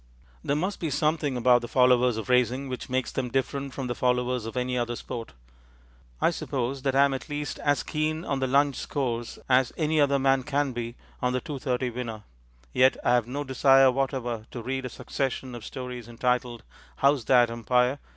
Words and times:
There 0.43 0.55
must 0.55 0.79
be 0.79 0.89
something 0.89 1.37
about 1.37 1.61
the 1.61 1.67
followers 1.67 2.17
of 2.17 2.27
racing 2.27 2.69
which 2.69 2.89
makes 2.89 3.11
them 3.11 3.29
different 3.29 3.71
from 3.75 3.85
the 3.85 3.93
followers 3.93 4.47
of 4.47 4.57
any 4.57 4.75
other 4.75 4.95
sport. 4.95 5.33
I 6.19 6.31
suppose 6.31 6.81
that 6.81 6.95
I 6.95 7.05
am 7.05 7.13
at 7.13 7.29
least 7.29 7.59
as 7.59 7.83
keen 7.83 8.25
on 8.25 8.39
the 8.39 8.47
Lunch 8.47 8.77
Scores 8.77 9.37
as 9.47 9.71
any 9.77 10.01
other 10.01 10.17
man 10.17 10.41
can 10.41 10.71
be 10.71 10.95
on 11.21 11.33
the 11.33 11.39
Two 11.39 11.59
thirty 11.59 11.91
Winner; 11.91 12.23
yet 12.73 12.97
I 13.03 13.13
have 13.13 13.27
no 13.27 13.43
desire 13.43 13.91
whatever 13.91 14.47
to 14.49 14.63
read 14.63 14.85
a 14.85 14.89
succession 14.89 15.53
of 15.53 15.63
stories 15.63 16.07
entitled 16.07 16.63
_How's 17.03 17.25
That, 17.25 17.51
Umpire? 17.51 17.99